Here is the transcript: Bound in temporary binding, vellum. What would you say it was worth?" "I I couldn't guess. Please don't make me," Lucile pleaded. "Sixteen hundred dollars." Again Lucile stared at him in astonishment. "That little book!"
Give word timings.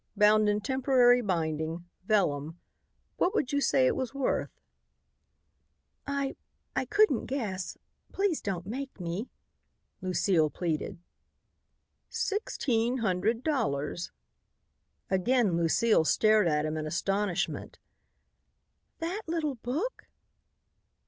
Bound 0.17 0.49
in 0.49 0.61
temporary 0.61 1.21
binding, 1.21 1.85
vellum. 2.07 2.59
What 3.17 3.35
would 3.35 3.51
you 3.51 3.61
say 3.61 3.85
it 3.85 3.95
was 3.95 4.15
worth?" 4.15 4.49
"I 6.07 6.35
I 6.75 6.85
couldn't 6.85 7.27
guess. 7.27 7.77
Please 8.11 8.41
don't 8.41 8.65
make 8.65 8.99
me," 8.99 9.29
Lucile 10.01 10.49
pleaded. 10.49 10.97
"Sixteen 12.09 12.97
hundred 12.97 13.43
dollars." 13.43 14.11
Again 15.11 15.55
Lucile 15.55 16.03
stared 16.03 16.47
at 16.47 16.65
him 16.65 16.77
in 16.77 16.87
astonishment. 16.87 17.77
"That 19.01 19.21
little 19.27 19.53
book!" 19.53 20.07